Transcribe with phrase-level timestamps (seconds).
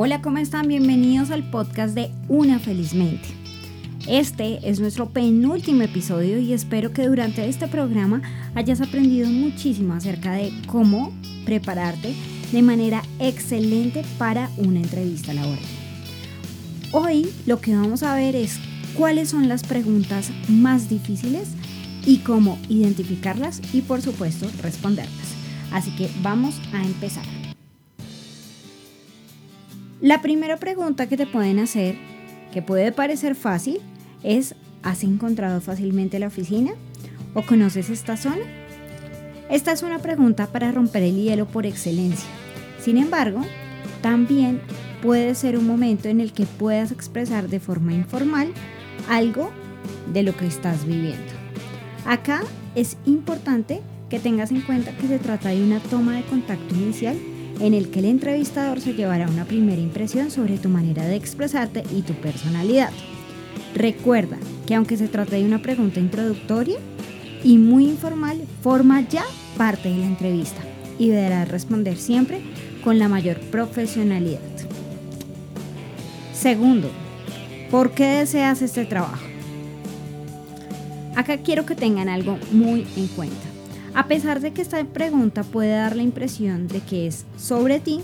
[0.00, 0.68] Hola, ¿cómo están?
[0.68, 3.30] Bienvenidos al podcast de Una Felizmente.
[4.06, 8.22] Este es nuestro penúltimo episodio y espero que durante este programa
[8.54, 11.12] hayas aprendido muchísimo acerca de cómo
[11.44, 12.14] prepararte
[12.52, 15.58] de manera excelente para una entrevista laboral.
[16.92, 18.60] Hoy lo que vamos a ver es
[18.94, 21.48] cuáles son las preguntas más difíciles
[22.06, 25.34] y cómo identificarlas y por supuesto responderlas.
[25.72, 27.37] Así que vamos a empezar.
[30.00, 31.96] La primera pregunta que te pueden hacer,
[32.52, 33.80] que puede parecer fácil,
[34.22, 36.70] es ¿has encontrado fácilmente la oficina?
[37.34, 38.44] ¿O conoces esta zona?
[39.50, 42.28] Esta es una pregunta para romper el hielo por excelencia.
[42.80, 43.40] Sin embargo,
[44.00, 44.60] también
[45.02, 48.52] puede ser un momento en el que puedas expresar de forma informal
[49.08, 49.50] algo
[50.12, 51.32] de lo que estás viviendo.
[52.06, 52.42] Acá
[52.76, 57.16] es importante que tengas en cuenta que se trata de una toma de contacto inicial
[57.60, 61.82] en el que el entrevistador se llevará una primera impresión sobre tu manera de expresarte
[61.94, 62.90] y tu personalidad.
[63.74, 66.78] Recuerda que aunque se trate de una pregunta introductoria
[67.42, 69.24] y muy informal, forma ya
[69.56, 70.60] parte de la entrevista
[70.98, 72.40] y deberás responder siempre
[72.82, 74.40] con la mayor profesionalidad.
[76.32, 76.90] Segundo,
[77.70, 79.24] ¿por qué deseas este trabajo?
[81.16, 83.47] Acá quiero que tengan algo muy en cuenta.
[83.98, 87.98] A pesar de que esta pregunta puede dar la impresión de que es sobre ti,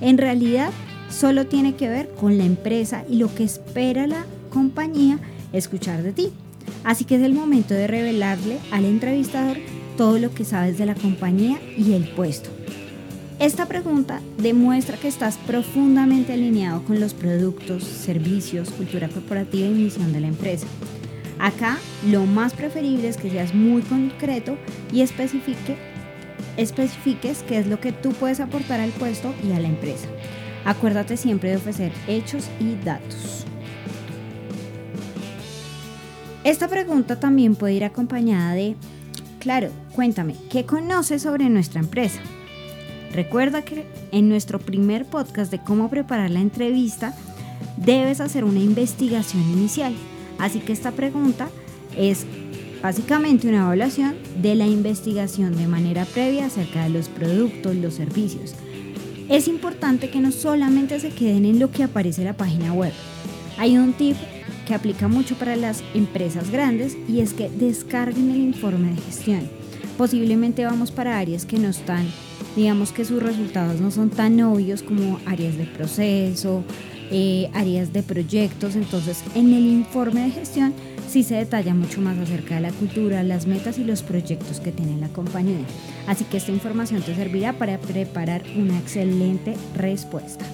[0.00, 0.70] en realidad
[1.10, 5.20] solo tiene que ver con la empresa y lo que espera la compañía
[5.52, 6.32] escuchar de ti.
[6.82, 9.58] Así que es el momento de revelarle al entrevistador
[9.96, 12.50] todo lo que sabes de la compañía y el puesto.
[13.38, 20.12] Esta pregunta demuestra que estás profundamente alineado con los productos, servicios, cultura corporativa y misión
[20.12, 20.66] de la empresa.
[21.38, 24.56] Acá lo más preferible es que seas muy concreto
[24.92, 25.76] y especifique,
[26.56, 30.08] especifiques qué es lo que tú puedes aportar al puesto y a la empresa.
[30.64, 33.44] Acuérdate siempre de ofrecer hechos y datos.
[36.44, 38.74] Esta pregunta también puede ir acompañada de,
[39.38, 42.20] claro, cuéntame, ¿qué conoces sobre nuestra empresa?
[43.12, 47.14] Recuerda que en nuestro primer podcast de cómo preparar la entrevista,
[47.76, 49.94] debes hacer una investigación inicial.
[50.38, 51.48] Así que esta pregunta
[51.96, 52.24] es
[52.82, 58.54] básicamente una evaluación de la investigación de manera previa acerca de los productos, los servicios.
[59.28, 62.92] Es importante que no solamente se queden en lo que aparece en la página web.
[63.58, 64.16] Hay un tip
[64.66, 69.40] que aplica mucho para las empresas grandes y es que descarguen el informe de gestión.
[69.96, 72.06] Posiblemente vamos para áreas que no están,
[72.54, 76.62] digamos que sus resultados no son tan obvios como áreas de proceso,
[77.10, 78.76] eh, áreas de proyectos.
[78.76, 80.74] Entonces, en el informe de gestión
[81.08, 84.72] sí se detalla mucho más acerca de la cultura, las metas y los proyectos que
[84.72, 85.64] tiene la compañía.
[86.06, 90.44] Así que esta información te servirá para preparar una excelente respuesta.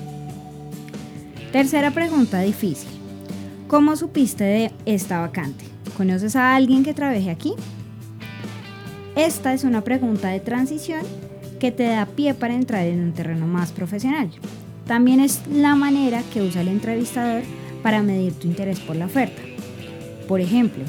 [1.52, 2.88] Tercera pregunta difícil.
[3.68, 5.64] ¿Cómo supiste de esta vacante?
[5.96, 7.54] ¿Conoces a alguien que trabaje aquí?
[9.16, 11.02] Esta es una pregunta de transición
[11.60, 14.30] que te da pie para entrar en un terreno más profesional.
[14.86, 17.42] También es la manera que usa el entrevistador
[17.82, 19.40] para medir tu interés por la oferta.
[20.28, 20.84] Por ejemplo,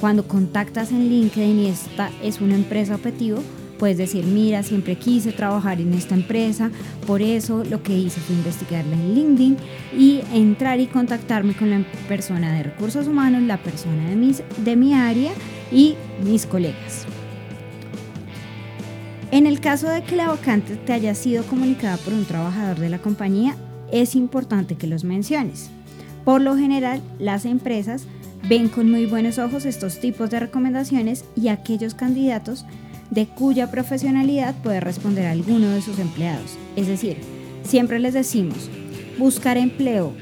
[0.00, 3.42] cuando contactas en LinkedIn y esta es una empresa objetivo,
[3.78, 6.70] puedes decir, mira, siempre quise trabajar en esta empresa,
[7.06, 9.56] por eso lo que hice fue investigarla en LinkedIn
[9.96, 14.94] y entrar y contactarme con la persona de recursos humanos, la persona de, de mi
[14.94, 15.32] área
[15.72, 15.94] y
[16.24, 17.06] mis colegas.
[19.30, 22.88] En el caso de que la vacante te haya sido comunicada por un trabajador de
[22.88, 23.56] la compañía,
[23.92, 25.68] es importante que los menciones.
[26.24, 28.04] Por lo general, las empresas
[28.48, 32.64] ven con muy buenos ojos estos tipos de recomendaciones y aquellos candidatos
[33.10, 36.56] de cuya profesionalidad puede responder alguno de sus empleados.
[36.76, 37.18] Es decir,
[37.64, 38.70] siempre les decimos,
[39.18, 40.12] buscar empleo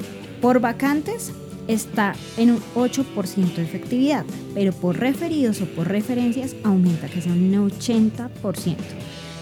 [0.40, 1.32] por vacantes
[1.68, 4.24] está en un 8% de efectividad,
[4.54, 8.76] pero por referidos o por referencias aumenta que sea un 80%.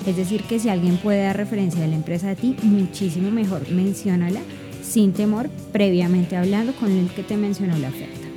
[0.07, 3.71] Es decir, que si alguien puede dar referencia de la empresa de ti, muchísimo mejor,
[3.71, 4.41] menciónala
[4.83, 8.29] sin temor, previamente hablando con el que te mencionó la oferta.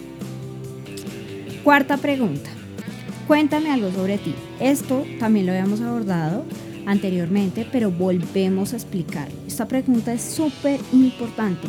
[1.63, 2.49] Cuarta pregunta.
[3.27, 4.33] Cuéntame algo sobre ti.
[4.61, 6.45] Esto también lo habíamos abordado,
[6.85, 9.27] anteriormente, pero volvemos a explicar.
[9.45, 11.67] Esta pregunta es súper importante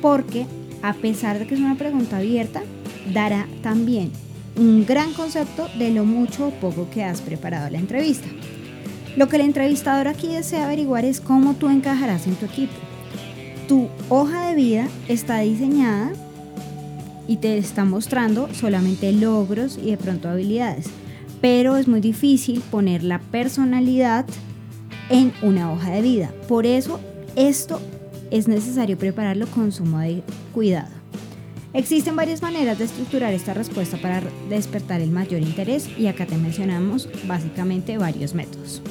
[0.00, 0.46] porque
[0.84, 2.62] a pesar de que es una pregunta abierta,
[3.14, 4.10] dará también
[4.54, 8.26] un gran concepto de lo mucho o poco que has preparado la entrevista.
[9.16, 12.74] Lo que el entrevistador aquí desea averiguar es cómo tú encajarás en tu equipo.
[13.66, 16.12] Tu hoja de vida está diseñada
[17.26, 20.90] y te está mostrando solamente logros y de pronto habilidades,
[21.40, 24.26] pero es muy difícil poner la personalidad
[25.08, 26.30] en una hoja de vida.
[26.46, 27.00] Por eso
[27.36, 27.80] esto
[28.34, 30.90] es necesario prepararlo con sumo de cuidado.
[31.72, 36.36] Existen varias maneras de estructurar esta respuesta para despertar el mayor interés y acá te
[36.36, 38.82] mencionamos básicamente varios métodos.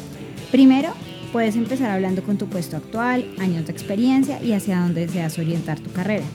[0.50, 0.94] Primero,
[1.34, 5.78] puedes empezar hablando con tu puesto actual, años de experiencia y hacia dónde deseas orientar
[5.78, 6.25] tu carrera.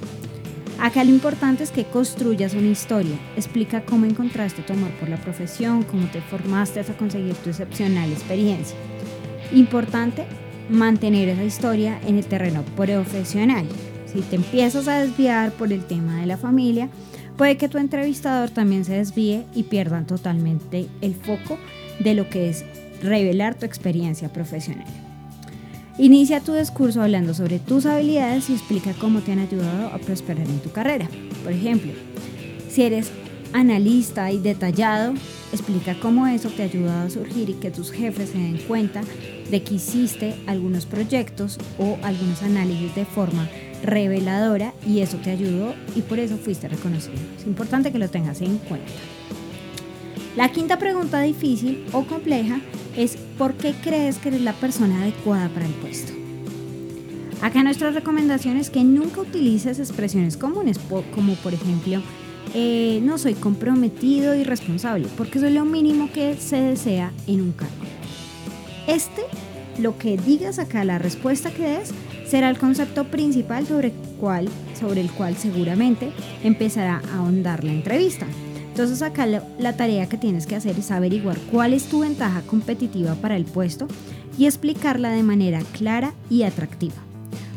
[0.79, 3.19] Acá lo importante es que construyas una historia.
[3.37, 8.13] Explica cómo encontraste tu amor por la profesión, cómo te formaste hasta conseguir tu excepcional
[8.13, 8.77] experiencia.
[9.53, 10.27] Importante,
[10.69, 13.67] mantener esa historia en el terreno profesional.
[14.13, 16.89] Si te empiezas a desviar por el tema de la familia,
[17.37, 21.59] puede que tu entrevistador también se desvíe y pierdan totalmente el foco
[22.01, 22.65] de lo que es
[23.03, 24.87] revelar tu experiencia profesional.
[25.99, 30.47] Inicia tu discurso hablando sobre tus habilidades y explica cómo te han ayudado a prosperar
[30.47, 31.09] en tu carrera.
[31.43, 31.93] Por ejemplo,
[32.71, 33.11] si eres
[33.53, 35.15] analista y detallado,
[35.53, 39.03] explica cómo eso te ha ayudado a surgir y que tus jefes se den cuenta
[39.51, 43.49] de que hiciste algunos proyectos o algunos análisis de forma
[43.83, 47.17] reveladora y eso te ayudó y por eso fuiste reconocido.
[47.39, 48.93] Es importante que lo tengas en cuenta.
[50.37, 52.61] La quinta pregunta difícil o compleja
[52.97, 56.13] es ¿por qué crees que eres la persona adecuada para el puesto?
[57.41, 60.79] Acá nuestra recomendación es que nunca utilices expresiones comunes
[61.15, 62.03] como por ejemplo
[62.55, 67.43] eh, no soy comprometido y responsable porque eso es lo mínimo que se desea en
[67.43, 67.75] un cargo.
[68.87, 69.23] Este,
[69.79, 71.93] lo que digas acá, la respuesta que des,
[72.27, 73.93] será el concepto principal sobre,
[74.79, 76.11] sobre el cual seguramente
[76.43, 78.27] empezará a ahondar la entrevista.
[78.69, 83.17] Entonces acá la, tarea que tienes que hacer es averiguar cuál es tu ventaja competitiva
[83.17, 83.89] para el puesto
[84.39, 87.08] y explicarla de manera clara y atractiva.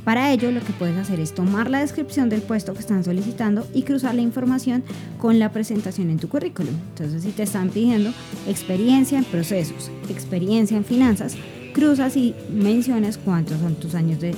[0.04, 3.68] Para ello lo que puedes hacer es tomar la descripción del puesto que están solicitando
[3.74, 4.84] y cruzar la información
[5.20, 6.74] con la presentación en tu currículum.
[6.90, 8.12] Entonces si te están pidiendo
[8.48, 11.36] experiencia en procesos, experiencia en finanzas,
[11.72, 14.32] cruzas y mencionas cuántos son tus años de,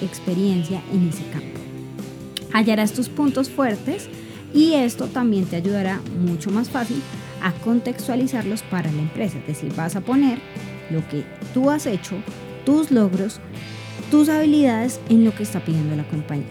[0.00, 1.58] experiencia en ese campo.
[2.52, 4.08] Hallarás tus puntos fuertes
[4.54, 7.00] y esto también te ayudará mucho más fácil
[7.42, 9.38] a contextualizarlos para la empresa.
[9.38, 10.38] Es decir, vas a poner
[10.90, 11.24] lo que
[11.54, 12.16] tú has hecho,
[12.64, 13.40] tus logros,
[14.10, 16.46] tus habilidades en lo que está pidiendo la compañía.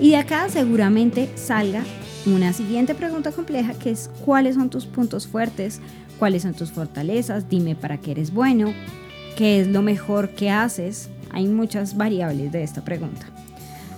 [0.00, 1.84] Y de acá seguramente salga
[2.26, 5.80] una siguiente pregunta compleja que es cuáles son tus puntos fuertes,
[6.18, 8.72] cuáles son tus fortalezas, dime para qué eres bueno,
[9.36, 11.08] qué es lo mejor que haces.
[11.30, 13.26] Hay muchas variables de esta pregunta.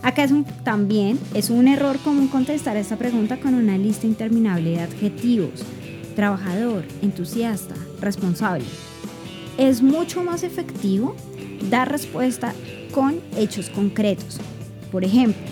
[0.02, 0.26] Acá
[0.64, 5.64] también es un error común contestar esta pregunta con una lista interminable de adjetivos.
[6.16, 8.64] Trabajador, entusiasta, responsable.
[9.56, 11.14] Es mucho más efectivo
[11.70, 12.52] dar respuesta
[12.92, 14.38] con hechos concretos.
[14.90, 15.42] Por ejemplo,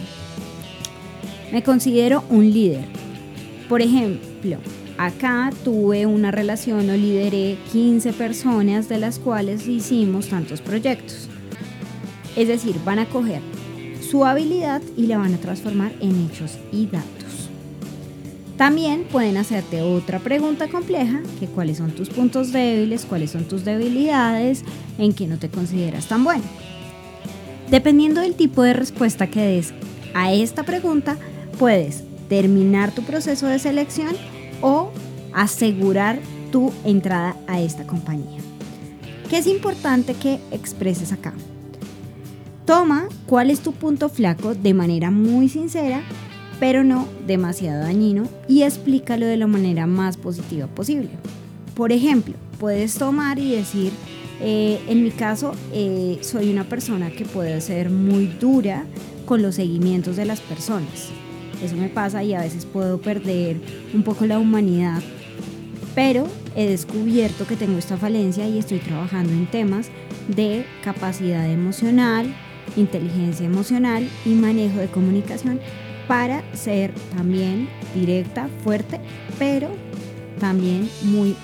[1.52, 2.84] me considero un líder.
[3.68, 4.58] Por ejemplo,
[5.00, 11.26] Acá tuve una relación o lideré 15 personas de las cuales hicimos tantos proyectos.
[12.36, 13.40] Es decir, van a coger
[14.02, 17.19] su habilidad y la van a transformar en hechos y datos.
[18.60, 23.64] También pueden hacerte otra pregunta compleja, que cuáles son tus puntos débiles, cuáles son tus
[23.64, 24.64] debilidades,
[24.98, 26.44] en qué no te consideras tan bueno.
[27.70, 29.72] Dependiendo del tipo de respuesta que des
[30.12, 31.16] a esta pregunta,
[31.58, 34.14] puedes terminar tu proceso de selección
[34.60, 34.90] o
[35.32, 36.18] asegurar
[36.52, 38.42] tu entrada a esta compañía.
[39.30, 41.32] ¿Qué es importante que expreses acá?
[42.66, 46.02] Toma cuál es tu punto flaco de manera muy sincera,
[46.60, 51.08] pero no demasiado dañino, y explícalo de la manera más positiva posible.
[51.74, 53.90] Por ejemplo, puedes tomar y decir,
[54.42, 58.84] eh, en mi caso, eh, soy una persona que puede ser muy dura
[59.24, 61.08] con los seguimientos de las personas.
[61.64, 63.56] Eso me pasa y a veces puedo perder
[63.94, 65.02] un poco la humanidad,
[65.94, 66.26] pero
[66.56, 69.88] he descubierto que tengo esta falencia y estoy trabajando en temas
[70.28, 72.34] de capacidad emocional,
[72.76, 75.60] inteligencia emocional y manejo de comunicación
[76.10, 78.98] para ser también directa, fuerte,
[79.38, 79.68] pero
[80.40, 81.36] también muy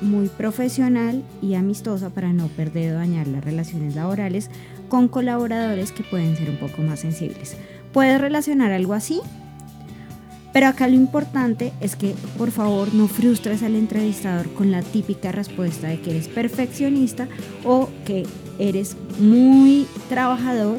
[0.00, 4.48] muy profesional y amistosa para no perder o dañar las relaciones laborales
[4.88, 7.58] con colaboradores que pueden ser un poco más sensibles.
[7.92, 9.20] ¿Puedes relacionar algo así?
[10.54, 15.32] Pero acá lo importante es que por favor no frustres al entrevistador con la típica
[15.32, 17.28] respuesta de que eres perfeccionista
[17.62, 18.26] o que
[18.58, 20.78] eres muy trabajador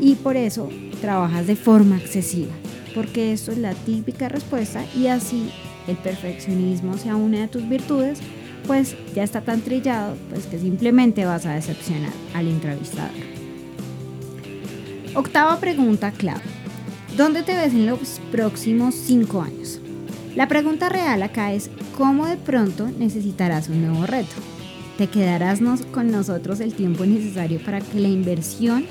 [0.00, 0.70] y por eso
[1.04, 2.52] trabajas de forma excesiva.
[2.94, 5.50] Porque eso es la típica respuesta y así
[5.86, 8.20] el perfeccionismo sea una de tus virtudes,
[8.66, 13.10] pues ya está tan trillado pues que simplemente vas a decepcionar al entrevistador.
[15.14, 16.40] Octava pregunta clave.
[17.18, 19.80] ¿Dónde te ves en los próximos cinco años?
[20.34, 24.34] La pregunta real acá es ¿cómo de pronto necesitarás un nuevo reto?
[24.96, 25.60] ¿Te quedarás
[25.92, 28.86] con nosotros el tiempo necesario para que la inversión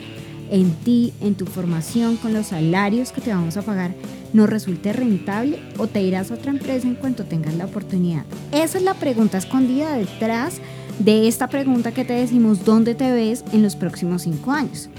[0.53, 3.95] en ti, en tu formación, con los salarios que te vamos a pagar,
[4.33, 8.24] no resulte rentable o te irás a otra empresa en cuanto tengas la oportunidad?
[8.51, 10.62] Esa es la pregunta escondida detrás
[11.00, 14.89] de esta pregunta que te decimos, ¿dónde te ves en los próximos cinco años?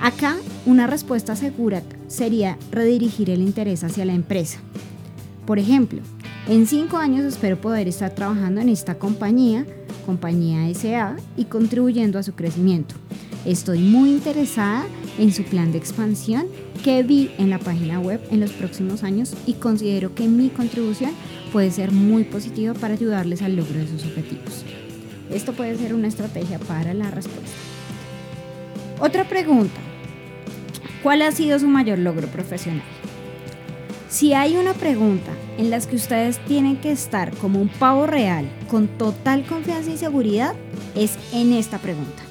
[0.00, 0.34] Acá
[0.64, 4.60] una respuesta segura sería redirigir el interés hacia la empresa.
[5.44, 6.00] Por ejemplo,
[6.48, 9.66] en cinco años espero poder estar trabajando en esta compañía,
[10.06, 12.94] compañía SA, y contribuyendo a su crecimiento.
[13.46, 14.86] Estoy muy interesada
[15.18, 16.48] en su plan de expansión
[16.82, 21.12] que vi en la página web en los próximos años y considero que mi contribución
[21.52, 24.64] puede ser muy positiva para ayudarles al logro de sus objetivos.
[25.30, 27.52] Esto puede ser una estrategia para la respuesta.
[28.98, 29.80] Otra pregunta.
[31.04, 32.82] ¿Cuál ha sido su mayor logro profesional?
[34.08, 38.48] Si hay una pregunta en la que ustedes tienen que estar como un pavo real,
[38.68, 40.54] con total confianza y seguridad,
[40.96, 42.25] es en esta pregunta.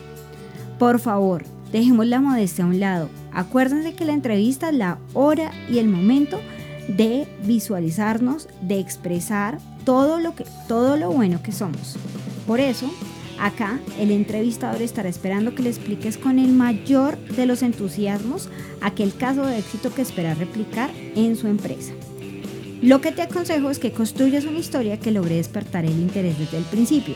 [0.80, 3.10] Por favor, dejemos la modestia a un lado.
[3.32, 6.40] Acuérdense que la entrevista es la hora y el momento
[6.88, 11.98] de visualizarnos, de expresar todo lo, que, todo lo bueno que somos.
[12.46, 12.90] Por eso,
[13.40, 18.50] Acá el entrevistador estará esperando que le expliques con el mayor de los entusiasmos
[18.82, 21.94] aquel caso de éxito que espera replicar en su empresa.
[22.82, 26.58] Lo que te aconsejo es que construyas una historia que logre despertar el interés desde
[26.58, 27.16] el principio.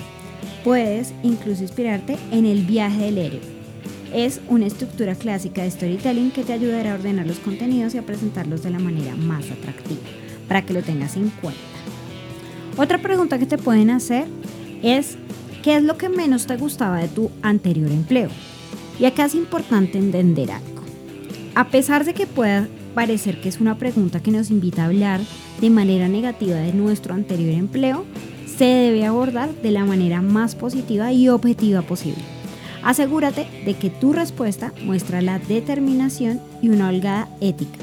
[0.64, 3.42] Puedes incluso inspirarte en el viaje del héroe.
[4.14, 8.06] Es una estructura clásica de storytelling que te ayudará a ordenar los contenidos y a
[8.06, 10.02] presentarlos de la manera más atractiva,
[10.48, 11.60] para que lo tengas en cuenta.
[12.78, 14.28] Otra pregunta que te pueden hacer
[14.82, 15.18] es
[15.64, 18.30] ¿Qué es lo que menos te gustaba de tu anterior empleo?
[18.98, 20.84] Y acá es importante entender algo.
[21.54, 25.20] A pesar de que pueda parecer que es una pregunta que nos invita a hablar
[25.60, 28.06] de manera negativa de nuestro anterior empleo,
[28.60, 32.22] se debe abordar de la manera más positiva y objetiva posible.
[32.84, 37.80] Asegúrate de que tu respuesta muestra la determinación y una holgada ética.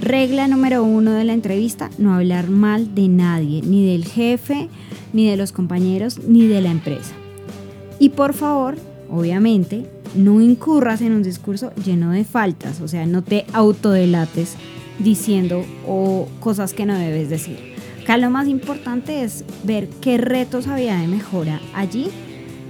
[0.00, 4.70] Regla número uno de la entrevista, no hablar mal de nadie, ni del jefe,
[5.12, 7.12] ni de los compañeros, ni de la empresa.
[7.98, 8.76] Y por favor,
[9.10, 14.54] obviamente, no incurras en un discurso lleno de faltas, o sea, no te autodelates
[14.98, 17.71] diciendo o cosas que no debes decir.
[18.02, 22.08] Acá lo más importante es ver qué retos había de mejora allí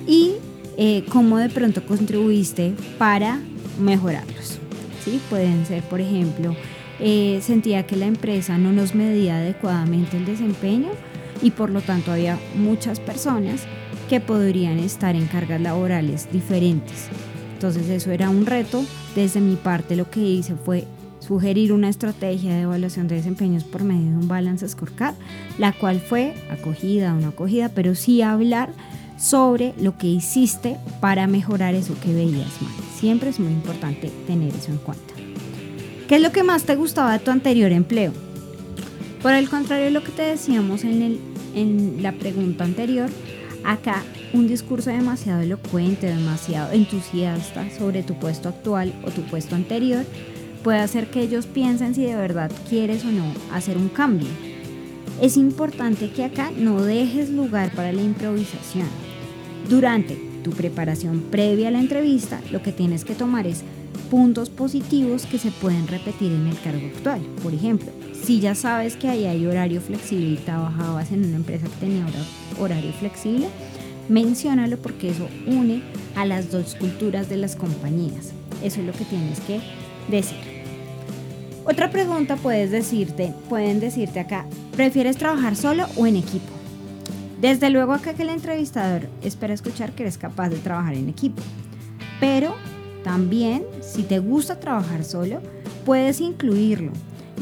[0.07, 0.33] y
[0.77, 3.41] eh, cómo de pronto contribuiste para
[3.81, 4.59] mejorarlos.
[5.03, 5.21] ¿sí?
[5.31, 6.55] Pueden ser, por ejemplo,
[7.01, 10.91] eh, sentía que la empresa no nos medía adecuadamente el desempeño
[11.41, 13.63] y por lo tanto había muchas personas
[14.11, 17.09] que podrían estar en cargas laborales diferentes.
[17.55, 18.85] Entonces eso era un reto.
[19.15, 20.85] Desde mi parte lo que hice fue
[21.33, 25.15] sugerir una estrategia de evaluación de desempeños por medio de un balance scorecard,
[25.59, 28.69] la cual fue acogida o no acogida, pero sí hablar
[29.19, 32.73] sobre lo que hiciste para mejorar eso que veías mal.
[32.95, 35.15] Siempre es muy importante tener eso en cuenta.
[36.07, 38.13] ¿Qué es lo que más te gustaba de tu anterior empleo?
[39.23, 43.09] Por el contrario de lo que te decíamos en la pregunta anterior,
[43.65, 44.03] acá
[44.35, 50.05] un discurso demasiado elocuente, demasiado entusiasta sobre tu puesto actual o tu puesto anterior
[50.63, 54.29] puede hacer que ellos piensen si de verdad quieres o no hacer un cambio.
[55.21, 58.87] Es importante que acá no dejes lugar para la improvisación.
[59.69, 63.63] Durante tu preparación previa a la entrevista, lo que tienes que tomar es
[64.11, 67.21] puntos positivos que se pueden repetir en el cargo actual.
[67.43, 67.91] Por ejemplo,
[68.23, 72.07] si ya sabes que ahí hay horario flexible y trabajabas en una empresa que tenía
[72.59, 73.47] horario flexible,
[74.09, 75.83] menciónalo porque eso une
[76.17, 78.33] a las dos culturas de las compañías.
[78.63, 79.61] Eso es lo que tienes que
[80.11, 80.52] decir.
[81.65, 86.53] Otra pregunta puedes decirte, pueden decirte acá, ¿prefieres trabajar solo o en equipo?
[87.41, 91.41] Desde luego acá que el entrevistador espera escuchar que eres capaz de trabajar en equipo.
[92.19, 92.57] Pero
[93.05, 95.41] también, si te gusta trabajar solo,
[95.85, 96.91] puedes incluirlo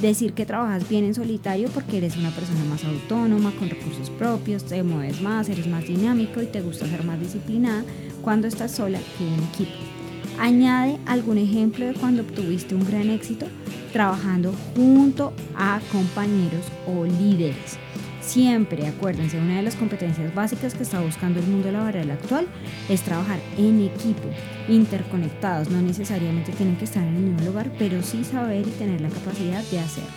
[0.00, 4.64] decir que trabajas bien en solitario porque eres una persona más autónoma, con recursos propios,
[4.64, 7.84] te mueves más, eres más dinámico y te gusta ser más disciplinada
[8.22, 9.99] cuando estás sola que en equipo.
[10.40, 13.46] Añade algún ejemplo de cuando obtuviste un gran éxito
[13.92, 17.76] trabajando junto a compañeros o líderes.
[18.22, 22.46] Siempre, acuérdense, una de las competencias básicas que está buscando el mundo laboral actual
[22.88, 24.28] es trabajar en equipo,
[24.66, 25.68] interconectados.
[25.68, 29.10] No necesariamente tienen que estar en el mismo lugar, pero sí saber y tener la
[29.10, 30.08] capacidad de hacerlo.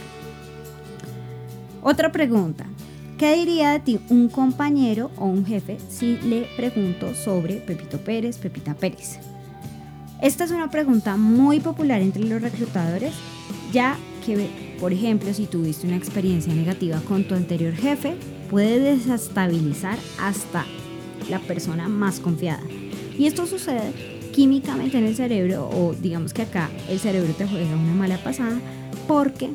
[1.81, 2.65] Otra pregunta.
[3.17, 8.37] ¿Qué diría de ti un compañero o un jefe si le pregunto sobre Pepito Pérez,
[8.37, 9.19] Pepita Pérez?
[10.23, 13.11] Esta es una pregunta muy popular entre los reclutadores,
[13.73, 14.47] ya que,
[14.79, 18.15] por ejemplo, si tuviste una experiencia negativa con tu anterior jefe,
[18.49, 20.63] puede desestabilizar hasta
[21.29, 22.63] la persona más confiada.
[23.19, 23.91] Y esto sucede
[24.31, 28.61] químicamente en el cerebro, o digamos que acá el cerebro te juega una mala pasada,
[29.09, 29.49] porque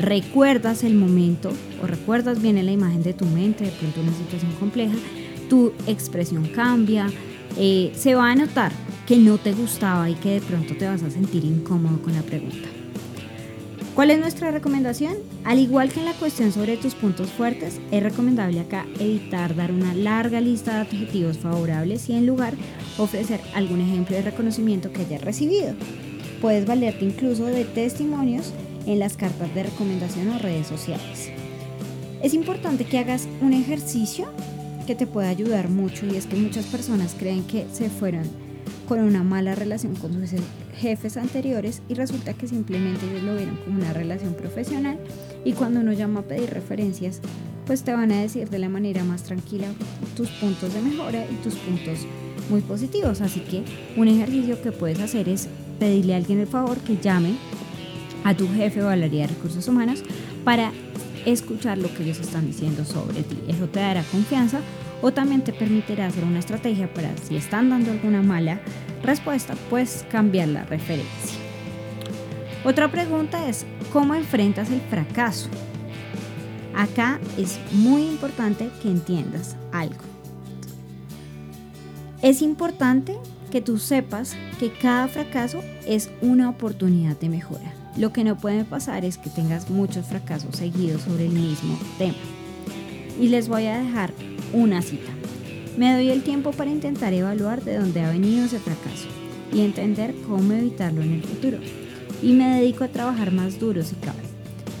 [0.00, 1.52] recuerdas el momento
[1.82, 4.94] o recuerdas bien en la imagen de tu mente, de pronto una situación compleja,
[5.50, 7.10] tu expresión cambia,
[7.56, 8.72] eh, se va a notar
[9.06, 12.22] que no te gustaba y que de pronto te vas a sentir incómodo con la
[12.22, 12.68] pregunta.
[13.94, 15.14] ¿Cuál es nuestra recomendación?
[15.44, 19.70] Al igual que en la cuestión sobre tus puntos fuertes, es recomendable acá evitar dar
[19.70, 22.54] una larga lista de adjetivos favorables y en lugar
[22.98, 25.74] ofrecer algún ejemplo de reconocimiento que hayas recibido.
[26.40, 28.52] Puedes valerte incluso de testimonios
[28.84, 31.30] en las cartas de recomendación o redes sociales.
[32.20, 34.26] Es importante que hagas un ejercicio
[34.84, 38.24] que te pueda ayudar mucho y es que muchas personas creen que se fueron
[38.88, 40.38] con una mala relación con sus
[40.76, 44.98] jefes anteriores y resulta que simplemente ellos lo vieron como una relación profesional
[45.44, 47.20] y cuando uno llama a pedir referencias
[47.66, 49.66] pues te van a decir de la manera más tranquila
[50.16, 52.00] tus puntos de mejora y tus puntos
[52.50, 53.20] muy positivos.
[53.20, 53.64] Así que
[53.96, 55.48] un ejercicio que puedes hacer es
[55.78, 57.34] pedirle a alguien el favor que llame
[58.24, 60.02] a tu jefe o a la área de recursos humanos
[60.44, 60.72] para
[61.24, 63.38] escuchar lo que ellos están diciendo sobre ti.
[63.48, 64.60] Eso te dará confianza
[65.02, 68.60] o también te permitirá hacer una estrategia para si están dando alguna mala
[69.02, 71.38] respuesta, pues cambiar la referencia.
[72.64, 75.50] Otra pregunta es, ¿cómo enfrentas el fracaso?
[76.74, 80.02] Acá es muy importante que entiendas algo.
[82.22, 83.18] Es importante
[83.50, 87.73] que tú sepas que cada fracaso es una oportunidad de mejora.
[87.96, 92.14] Lo que no puede pasar es que tengas muchos fracasos seguidos sobre el mismo tema.
[93.20, 94.12] Y les voy a dejar
[94.52, 95.12] una cita.
[95.76, 99.08] Me doy el tiempo para intentar evaluar de dónde ha venido ese fracaso
[99.52, 101.58] y entender cómo evitarlo en el futuro.
[102.20, 104.18] Y me dedico a trabajar más duro si cabe.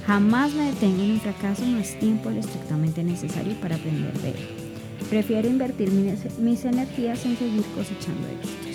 [0.06, 4.48] Jamás me detengo en un fracaso más tiempo del estrictamente necesario para aprender de él.
[5.08, 8.74] Prefiero invertir mis energías en seguir cosechando éxitos.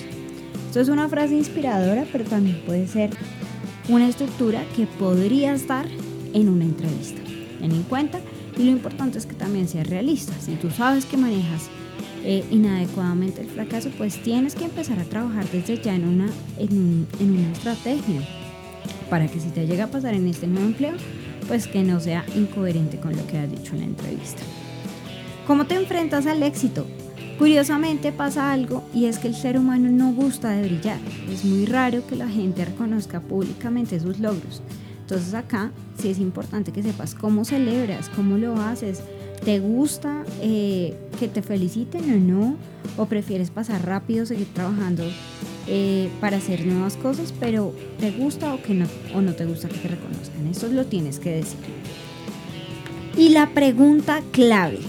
[0.67, 3.09] Esto es una frase inspiradora, pero también puede ser
[3.89, 5.87] una estructura que podrías dar
[6.33, 7.21] en una entrevista.
[7.59, 8.19] Ten en cuenta
[8.57, 10.33] y lo importante es que también seas realista.
[10.39, 11.69] Si tú sabes que manejas
[12.23, 17.07] eh, inadecuadamente el fracaso, pues tienes que empezar a trabajar desde ya en una, en,
[17.19, 18.21] en una estrategia
[19.09, 20.93] para que si te llega a pasar en este nuevo empleo,
[21.47, 24.41] pues que no sea incoherente con lo que has dicho en la entrevista.
[25.47, 26.85] ¿Cómo te enfrentas al éxito?
[27.39, 30.99] Curiosamente pasa algo y es que el ser humano no gusta de brillar.
[31.31, 34.61] Es muy raro que la gente reconozca públicamente sus logros.
[34.99, 39.03] Entonces acá sí es importante que sepas cómo celebras, cómo lo haces.
[39.45, 42.57] ¿Te gusta eh, que te feliciten o no?
[42.97, 45.05] ¿O prefieres pasar rápido, seguir trabajando
[45.65, 49.69] eh, para hacer nuevas cosas, pero te gusta o, que no, o no te gusta
[49.69, 50.45] que te reconozcan?
[50.47, 51.59] Eso lo tienes que decir.
[53.17, 54.79] Y la pregunta clave,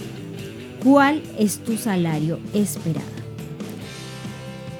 [0.82, 3.20] ¿cuál es tu salario esperado?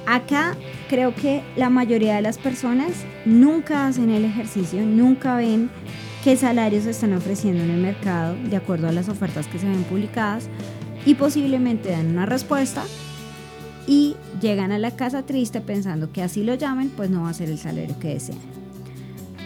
[0.05, 0.57] Acá
[0.89, 2.91] creo que la mayoría de las personas
[3.25, 5.69] nunca hacen el ejercicio, nunca ven
[6.23, 9.67] qué salarios se están ofreciendo en el mercado de acuerdo a las ofertas que se
[9.67, 10.49] ven publicadas
[11.05, 12.83] y posiblemente dan una respuesta
[13.87, 17.33] y llegan a la casa triste pensando que así lo llamen, pues no va a
[17.33, 18.37] ser el salario que desean.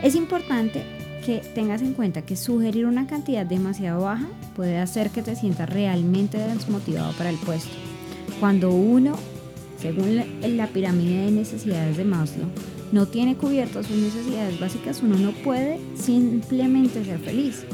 [0.04, 0.84] Es importante
[1.26, 5.70] que tengas en cuenta que sugerir una cantidad demasiado baja puede hacer que te sientas
[5.70, 7.72] realmente desmotivado para el puesto.
[8.40, 9.16] Cuando uno
[9.80, 10.24] según
[10.58, 12.48] la pirámide de necesidades de Maslow,
[12.92, 17.66] no tiene cubiertas sus necesidades básicas, uno no puede simplemente ser feliz.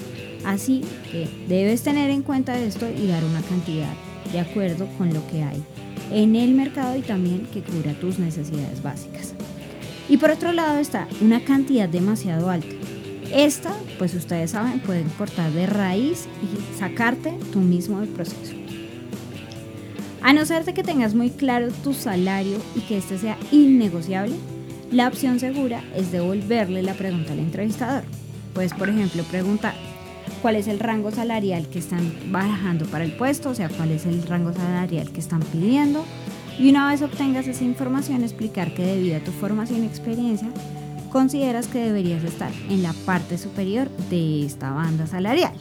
[0.43, 3.93] Así que debes tener en cuenta esto y dar una cantidad
[4.31, 5.63] de acuerdo con lo que hay
[6.11, 9.33] en el mercado y también que cubra tus necesidades básicas.
[10.09, 12.80] Y por otro lado está una cantidad demasiado alta.
[13.33, 18.53] Esta, pues ustedes saben, pueden cortar de raíz y sacarte tú mismo del proceso.
[20.21, 24.35] A no ser de que tengas muy claro tu salario y que este sea innegociable,
[24.91, 28.03] la opción segura es devolverle la pregunta al entrevistador.
[28.53, 29.73] Puedes, por ejemplo, preguntar
[30.41, 34.05] cuál es el rango salarial que están barajando para el puesto, o sea, cuál es
[34.05, 36.05] el rango salarial que están pidiendo.
[36.59, 40.49] Y una vez obtengas esa información, explicar que debido a tu formación y experiencia,
[41.11, 45.53] consideras que deberías estar en la parte superior de esta banda salarial.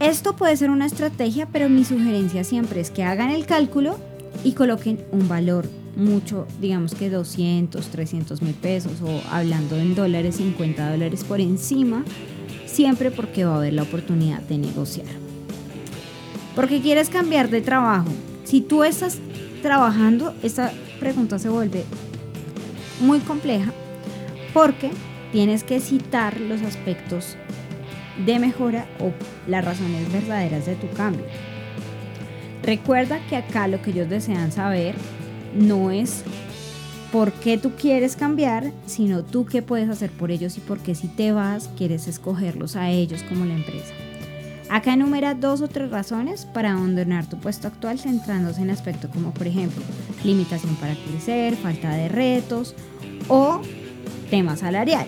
[0.00, 3.98] Esto puede ser una estrategia, pero mi sugerencia siempre es que hagan el cálculo
[4.44, 10.36] y coloquen un valor mucho, digamos que 200, 300 mil pesos o hablando en dólares,
[10.36, 12.04] 50 dólares por encima,
[12.66, 15.06] siempre porque va a haber la oportunidad de negociar.
[16.54, 18.08] Porque quieres cambiar de trabajo.
[18.44, 19.18] Si tú estás
[19.62, 21.84] trabajando, esta pregunta se vuelve
[23.00, 23.72] muy compleja
[24.52, 24.90] porque
[25.32, 27.36] tienes que citar los aspectos
[28.24, 29.12] de mejora o
[29.46, 31.24] las razones verdaderas de tu cambio.
[32.62, 34.94] Recuerda que acá lo que ellos desean saber
[35.54, 36.24] no es
[37.12, 40.94] por qué tú quieres cambiar, sino tú qué puedes hacer por ellos y por qué
[40.94, 43.92] si te vas quieres escogerlos a ellos como la empresa.
[44.68, 49.32] Acá enumera dos o tres razones para abandonar tu puesto actual centrándose en aspectos como
[49.32, 49.82] por ejemplo
[50.24, 52.74] limitación para crecer, falta de retos
[53.28, 53.60] o
[54.28, 55.06] tema salarial.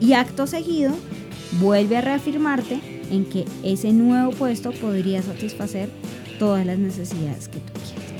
[0.00, 0.94] Y acto seguido
[1.60, 5.90] vuelve a reafirmarte en que ese nuevo puesto podría satisfacer
[6.38, 8.12] todas las necesidades que tú quieres.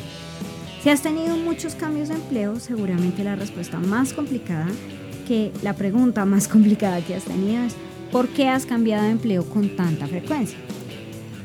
[0.82, 4.68] Si has tenido muchos cambios de empleo, seguramente la respuesta más complicada
[5.28, 7.74] que la pregunta más complicada que has tenido es
[8.12, 10.58] ¿por qué has cambiado de empleo con tanta frecuencia?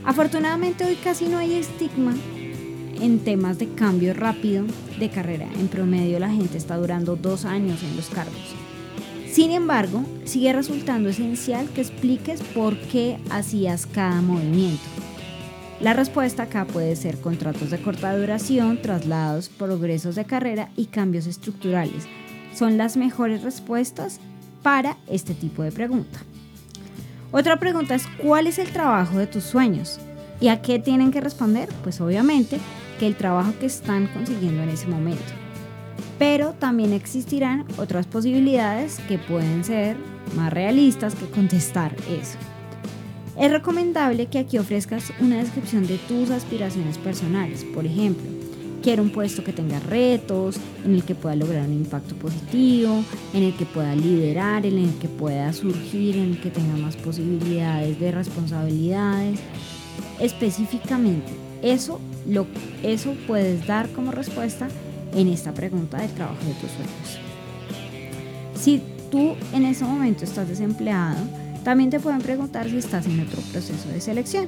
[0.03, 2.13] Afortunadamente hoy casi no hay estigma
[3.01, 4.65] en temas de cambio rápido
[4.99, 5.47] de carrera.
[5.59, 8.55] En promedio la gente está durando dos años en los cargos.
[9.31, 14.83] Sin embargo, sigue resultando esencial que expliques por qué hacías cada movimiento.
[15.79, 21.27] La respuesta acá puede ser contratos de corta duración, traslados, progresos de carrera y cambios
[21.27, 22.05] estructurales.
[22.55, 24.19] Son las mejores respuestas
[24.63, 26.19] para este tipo de pregunta.
[27.31, 29.99] Otra pregunta es ¿cuál es el trabajo de tus sueños?
[30.39, 31.67] ¿Y a qué tienen que responder?
[31.83, 32.59] Pues obviamente
[32.99, 35.23] que el trabajo que están consiguiendo en ese momento.
[36.17, 39.97] Pero también existirán otras posibilidades que pueden ser
[40.35, 42.37] más realistas que contestar eso.
[43.37, 47.63] Es recomendable que aquí ofrezcas una descripción de tus aspiraciones personales.
[47.65, 48.25] Por ejemplo,
[48.87, 53.43] quiero un puesto que tenga retos, en el que pueda lograr un impacto positivo, en
[53.43, 57.99] el que pueda liderar, en el que pueda surgir, en el que tenga más posibilidades
[57.99, 59.41] de responsabilidades.
[60.21, 62.47] Específicamente, eso, lo,
[62.81, 64.69] eso puedes dar como respuesta
[65.13, 67.19] en esta pregunta del trabajo de tus sueños.
[68.55, 71.19] Si tú en ese momento estás desempleado,
[71.65, 74.47] también te pueden preguntar si estás en otro proceso de selección.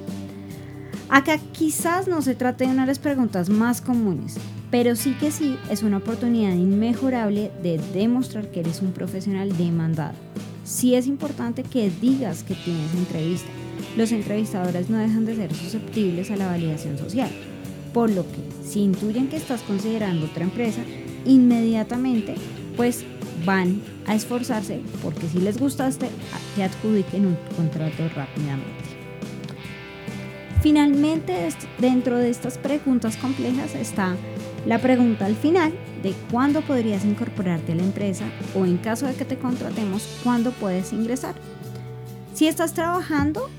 [1.09, 4.35] Acá quizás no se trate de una de las preguntas más comunes,
[4.69, 10.13] pero sí que sí es una oportunidad inmejorable de demostrar que eres un profesional demandado.
[10.63, 13.49] Sí es importante que digas que tienes entrevista.
[13.97, 17.31] Los entrevistadores no dejan de ser susceptibles a la validación social,
[17.91, 20.81] por lo que si intuyen que estás considerando otra empresa,
[21.25, 22.35] inmediatamente
[22.77, 23.03] pues
[23.45, 26.07] van a esforzarse porque si les gustaste,
[26.55, 28.98] te adjudiquen un contrato rápidamente.
[30.61, 31.47] Finalmente,
[31.79, 34.15] dentro de estas preguntas complejas está
[34.65, 35.71] la pregunta al final
[36.03, 40.51] de cuándo podrías incorporarte a la empresa o en caso de que te contratemos, cuándo
[40.51, 41.35] puedes ingresar.
[42.33, 43.49] Si estás trabajando,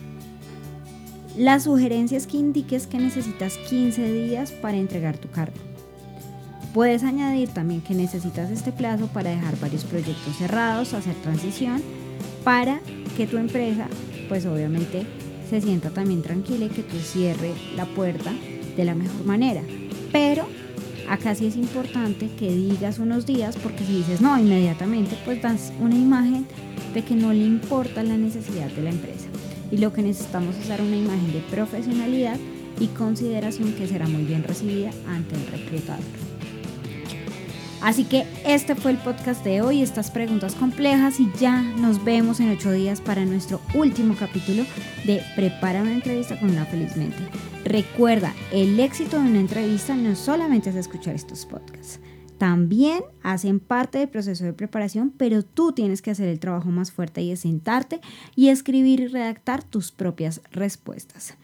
[1.38, 5.56] la sugerencia es que indiques que necesitas 15 días para entregar tu cargo.
[6.74, 11.82] Puedes añadir también que necesitas este plazo para dejar varios proyectos cerrados, hacer transición,
[12.44, 12.80] para
[13.16, 13.86] que tu empresa,
[14.28, 15.06] pues obviamente,
[15.50, 18.32] se sienta también tranquila y que tú cierre la puerta
[18.76, 19.62] de la mejor manera.
[20.12, 20.46] Pero
[21.08, 25.72] acá sí es importante que digas unos días, porque si dices no inmediatamente, pues das
[25.80, 26.46] una imagen
[26.94, 29.26] de que no le importa la necesidad de la empresa.
[29.72, 32.38] Y lo que necesitamos es dar una imagen de profesionalidad
[32.78, 36.29] y consideración que será muy bien recibida ante el reclutador.
[37.82, 42.38] Así que este fue el podcast de hoy, estas preguntas complejas y ya nos vemos
[42.40, 44.64] en ocho días para nuestro último capítulo
[45.04, 47.18] de Prepara una entrevista con una feliz mente.
[47.64, 52.00] Recuerda, el éxito de una entrevista no solamente es escuchar estos podcasts,
[52.40, 56.90] también hacen parte del proceso de preparación, pero tú tienes que hacer el trabajo más
[56.90, 58.00] fuerte y es sentarte
[58.34, 61.36] y escribir y redactar tus propias respuestas.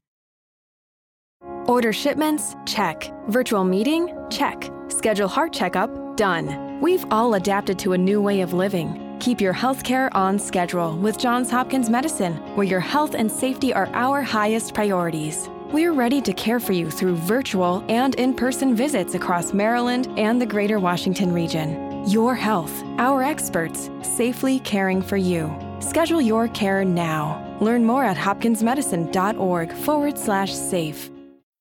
[1.67, 2.57] Order shipments?
[2.65, 3.13] Check.
[3.29, 4.07] Virtual meeting?
[4.31, 4.73] Check.
[4.89, 6.06] Schedule heart checkup?
[6.17, 6.81] Done.
[6.81, 9.19] We've all adapted to a new way of living.
[9.21, 13.89] Keep your healthcare on schedule with Johns Hopkins Medicine, where your health and safety are
[13.93, 15.51] our highest priorities.
[15.73, 20.41] We're ready to care for you through virtual and in person visits across Maryland and
[20.41, 22.09] the greater Washington region.
[22.09, 25.55] Your health, our experts, safely caring for you.
[25.81, 27.59] Schedule your care now.
[27.61, 31.11] Learn more at hopkinsmedicine.org forward slash safe.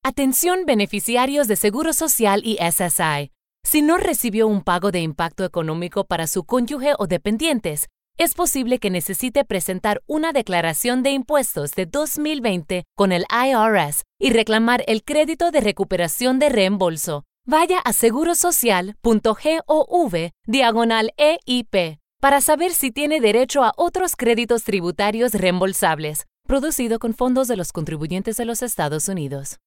[0.05, 3.34] Atención beneficiarios de Seguro Social y SSI.
[3.65, 8.77] Si no recibió un pago de impacto económico para su cónyuge o dependientes, es posible
[8.77, 15.03] que necesite presentar una declaración de impuestos de 2020 con el IRS y reclamar el
[15.03, 17.23] crédito de recuperación de reembolso.
[17.47, 20.13] Vaya a segurosocial.gov
[20.45, 27.47] diagonal EIP para saber si tiene derecho a otros créditos tributarios reembolsables, producido con fondos
[27.47, 29.57] de los contribuyentes de los Estados Unidos.